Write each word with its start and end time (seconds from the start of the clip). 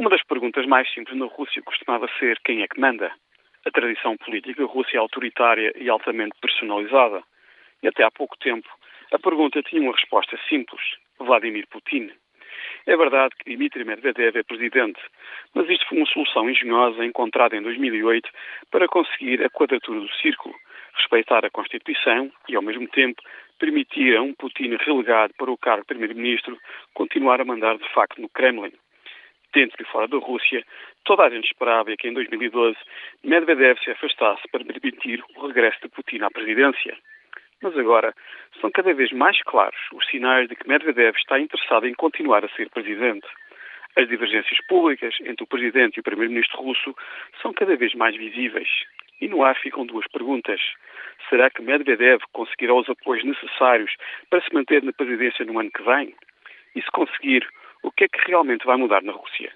Uma 0.00 0.08
das 0.08 0.22
perguntas 0.22 0.64
mais 0.64 0.90
simples 0.94 1.14
na 1.18 1.26
Rússia 1.26 1.60
costumava 1.60 2.08
ser 2.18 2.40
quem 2.42 2.62
é 2.62 2.66
que 2.66 2.80
manda. 2.80 3.12
A 3.66 3.70
tradição 3.70 4.16
política 4.16 4.64
russa 4.64 4.92
é 4.94 4.96
autoritária 4.96 5.74
e 5.76 5.90
altamente 5.90 6.32
personalizada. 6.40 7.22
E 7.82 7.88
até 7.88 8.02
há 8.02 8.10
pouco 8.10 8.34
tempo, 8.38 8.66
a 9.12 9.18
pergunta 9.18 9.62
tinha 9.62 9.82
uma 9.82 9.92
resposta 9.92 10.38
simples: 10.48 10.80
Vladimir 11.18 11.66
Putin. 11.68 12.10
É 12.86 12.96
verdade 12.96 13.34
que 13.36 13.54
Dmitry 13.54 13.84
Medvedev 13.84 14.38
é 14.38 14.42
presidente, 14.42 14.98
mas 15.54 15.68
isto 15.68 15.86
foi 15.86 15.98
uma 15.98 16.06
solução 16.06 16.48
engenhosa 16.48 17.04
encontrada 17.04 17.54
em 17.54 17.60
2008 17.60 18.26
para 18.70 18.88
conseguir 18.88 19.44
a 19.44 19.50
quadratura 19.50 20.00
do 20.00 20.10
círculo, 20.14 20.54
respeitar 20.94 21.44
a 21.44 21.50
Constituição 21.50 22.32
e, 22.48 22.56
ao 22.56 22.62
mesmo 22.62 22.88
tempo, 22.88 23.20
permitir 23.58 24.16
a 24.16 24.22
um 24.22 24.32
Putin 24.32 24.78
relegado 24.80 25.34
para 25.36 25.50
o 25.50 25.58
cargo 25.58 25.82
de 25.82 25.88
primeiro-ministro 25.88 26.56
continuar 26.94 27.38
a 27.42 27.44
mandar 27.44 27.76
de 27.76 27.86
facto 27.92 28.18
no 28.18 28.30
Kremlin 28.30 28.72
dentro 29.52 29.82
e 29.82 29.86
fora 29.86 30.08
da 30.08 30.18
Rússia, 30.18 30.64
toda 31.04 31.24
a 31.24 31.30
gente 31.30 31.46
esperava 31.46 31.94
que 31.96 32.08
em 32.08 32.12
2012 32.12 32.76
Medvedev 33.24 33.78
se 33.82 33.90
afastasse 33.90 34.42
para 34.50 34.64
permitir 34.64 35.22
o 35.36 35.46
regresso 35.46 35.78
de 35.82 35.88
Putin 35.88 36.22
à 36.22 36.30
presidência. 36.30 36.96
Mas 37.62 37.76
agora 37.76 38.14
são 38.60 38.70
cada 38.70 38.94
vez 38.94 39.12
mais 39.12 39.42
claros 39.42 39.78
os 39.92 40.06
sinais 40.06 40.48
de 40.48 40.56
que 40.56 40.68
Medvedev 40.68 41.16
está 41.16 41.38
interessado 41.38 41.86
em 41.86 41.94
continuar 41.94 42.44
a 42.44 42.48
ser 42.48 42.70
presidente. 42.70 43.26
As 43.96 44.08
divergências 44.08 44.58
públicas 44.66 45.14
entre 45.20 45.44
o 45.44 45.46
presidente 45.46 45.96
e 45.96 46.00
o 46.00 46.02
primeiro-ministro 46.02 46.62
russo 46.62 46.94
são 47.42 47.52
cada 47.52 47.76
vez 47.76 47.94
mais 47.94 48.16
visíveis. 48.16 48.68
E 49.20 49.28
no 49.28 49.42
ar 49.42 49.56
ficam 49.56 49.84
duas 49.84 50.06
perguntas. 50.08 50.60
Será 51.28 51.50
que 51.50 51.60
Medvedev 51.60 52.22
conseguirá 52.32 52.74
os 52.74 52.88
apoios 52.88 53.24
necessários 53.24 53.94
para 54.30 54.40
se 54.40 54.54
manter 54.54 54.82
na 54.82 54.92
presidência 54.92 55.44
no 55.44 55.58
ano 55.58 55.70
que 55.70 55.82
vem? 55.82 56.14
E 56.74 56.80
se 56.80 56.90
conseguir, 56.92 57.46
o 57.82 57.90
que 57.90 58.04
é 58.04 58.08
que 58.08 58.28
realmente 58.28 58.66
vai 58.66 58.76
mudar 58.76 59.02
na 59.02 59.12
Rússia? 59.12 59.52